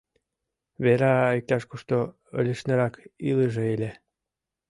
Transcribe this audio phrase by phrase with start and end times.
[0.83, 1.97] —Вера иктаж-кушто
[2.45, 2.93] лишнырак
[3.29, 3.91] илыже ыле!